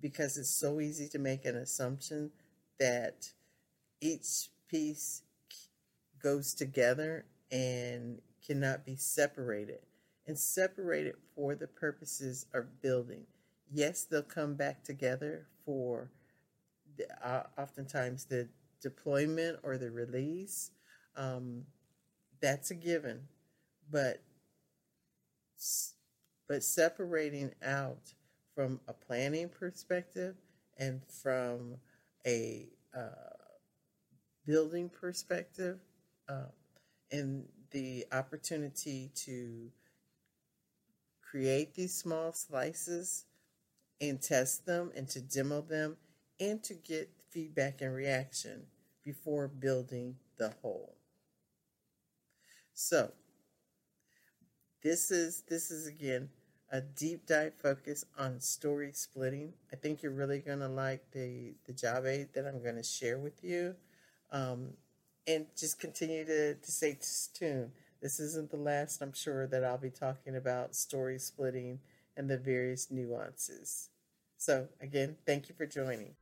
because 0.00 0.36
it's 0.36 0.50
so 0.50 0.80
easy 0.80 1.08
to 1.08 1.18
make 1.18 1.44
an 1.44 1.56
assumption 1.56 2.30
that 2.78 3.30
each 4.00 4.50
piece 4.68 5.22
goes 6.22 6.54
together 6.54 7.24
and 7.50 8.20
cannot 8.46 8.84
be 8.84 8.96
separated. 8.96 9.78
And 10.26 10.38
separated 10.38 11.14
for 11.34 11.56
the 11.56 11.66
purposes 11.66 12.46
of 12.54 12.80
building. 12.80 13.26
Yes, 13.72 14.04
they'll 14.04 14.22
come 14.22 14.54
back 14.54 14.84
together 14.84 15.46
for 15.64 16.10
the, 16.96 17.06
uh, 17.26 17.44
oftentimes 17.58 18.26
the 18.26 18.48
deployment 18.82 19.60
or 19.62 19.78
the 19.78 19.90
release. 19.90 20.72
Um, 21.16 21.66
that's 22.40 22.70
a 22.70 22.74
given, 22.74 23.28
but 23.90 24.22
but 26.48 26.62
separating 26.62 27.52
out 27.64 28.14
from 28.54 28.80
a 28.88 28.92
planning 28.92 29.48
perspective 29.48 30.36
and 30.78 31.00
from 31.06 31.76
a 32.26 32.68
uh, 32.96 33.32
building 34.46 34.88
perspective 34.88 35.78
uh, 36.28 36.46
and 37.12 37.46
the 37.70 38.06
opportunity 38.12 39.10
to 39.14 39.70
create 41.22 41.74
these 41.74 41.94
small 41.94 42.32
slices 42.32 43.24
and 44.02 44.20
test 44.20 44.66
them 44.66 44.90
and 44.94 45.08
to 45.08 45.20
demo 45.20 45.62
them 45.62 45.96
and 46.38 46.62
to 46.64 46.74
get 46.74 47.08
feedback 47.30 47.80
and 47.80 47.94
reaction 47.94 48.64
before 49.02 49.48
building 49.48 50.16
the 50.36 50.52
whole. 50.60 50.96
So, 52.74 53.12
this 54.82 55.10
is 55.10 55.44
this 55.48 55.70
is 55.70 55.86
again 55.86 56.28
a 56.72 56.80
deep 56.80 57.26
dive 57.26 57.52
focus 57.62 58.04
on 58.18 58.40
story 58.40 58.90
splitting. 58.92 59.52
I 59.72 59.76
think 59.76 60.02
you're 60.02 60.10
really 60.10 60.40
to 60.60 60.68
like 60.68 61.04
the, 61.12 61.54
the 61.66 61.72
job 61.74 62.06
aid 62.06 62.28
that 62.32 62.46
I'm 62.46 62.62
to 62.76 62.82
share 62.82 63.18
with 63.18 63.44
you. 63.44 63.76
Um, 64.32 64.70
and 65.26 65.46
just 65.56 65.78
continue 65.78 66.24
to, 66.24 66.54
to 66.54 66.72
stay 66.72 66.98
tuned. 67.34 67.72
This 68.00 68.18
isn't 68.18 68.50
the 68.50 68.56
last, 68.56 69.02
I'm 69.02 69.12
sure, 69.12 69.46
that 69.46 69.62
I'll 69.62 69.78
be 69.78 69.90
talking 69.90 70.34
about 70.34 70.74
story 70.74 71.18
splitting 71.18 71.78
and 72.16 72.28
the 72.28 72.38
various 72.38 72.90
nuances. 72.90 73.90
So, 74.42 74.68
again, 74.80 75.18
thank 75.24 75.48
you 75.48 75.54
for 75.54 75.66
joining. 75.66 76.16